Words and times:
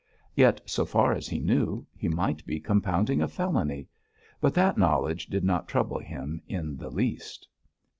Yet, 0.33 0.61
so 0.65 0.83
far 0.83 1.13
as 1.13 1.27
he 1.27 1.37
knew, 1.37 1.85
he 1.95 2.07
might 2.07 2.43
be 2.47 2.59
compounding 2.59 3.21
a 3.21 3.27
felony; 3.27 3.87
but 4.39 4.55
that 4.55 4.75
knowledge 4.75 5.27
did 5.27 5.43
not 5.43 5.67
trouble 5.67 5.99
him 5.99 6.41
in 6.47 6.75
the 6.75 6.89
least. 6.89 7.47